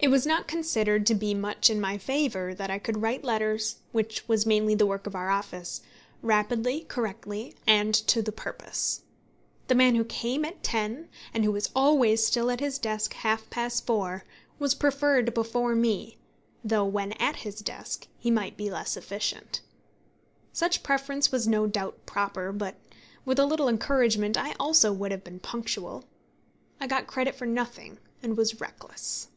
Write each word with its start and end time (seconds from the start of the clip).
It 0.00 0.10
was 0.12 0.24
not 0.24 0.46
considered 0.48 1.04
to 1.06 1.14
be 1.14 1.34
much 1.34 1.68
in 1.68 1.80
my 1.80 1.98
favour 1.98 2.54
that 2.54 2.70
I 2.70 2.78
could 2.78 3.02
write 3.02 3.24
letters 3.24 3.80
which 3.90 4.26
was 4.28 4.46
mainly 4.46 4.76
the 4.76 4.86
work 4.86 5.08
of 5.08 5.16
our 5.16 5.28
office 5.28 5.82
rapidly, 6.22 6.82
correctly, 6.82 7.56
and 7.66 7.92
to 8.06 8.22
the 8.22 8.30
purpose. 8.32 9.02
The 9.66 9.74
man 9.74 9.96
who 9.96 10.04
came 10.04 10.44
at 10.44 10.62
ten, 10.62 11.08
and 11.34 11.44
who 11.44 11.50
was 11.50 11.68
always 11.74 12.24
still 12.24 12.48
at 12.52 12.60
his 12.60 12.78
desk 12.78 13.10
at 13.16 13.22
half 13.22 13.50
past 13.50 13.86
four, 13.86 14.24
was 14.60 14.74
preferred 14.76 15.34
before 15.34 15.74
me, 15.74 16.16
though 16.62 16.86
when 16.86 17.12
at 17.14 17.36
his 17.36 17.58
desk 17.58 18.06
he 18.20 18.30
might 18.30 18.56
be 18.56 18.70
less 18.70 18.96
efficient. 18.96 19.62
Such 20.52 20.84
preference 20.84 21.32
was 21.32 21.48
no 21.48 21.66
doubt 21.66 22.06
proper; 22.06 22.52
but, 22.52 22.76
with 23.24 23.38
a 23.40 23.44
little 23.46 23.68
encouragement, 23.68 24.36
I 24.38 24.54
also 24.60 24.92
would 24.92 25.10
have 25.10 25.24
been 25.24 25.40
punctual. 25.40 26.04
I 26.80 26.86
got 26.86 27.08
credit 27.08 27.34
for 27.34 27.46
nothing, 27.46 27.98
and 28.22 28.36
was 28.36 28.60
reckless. 28.60 29.28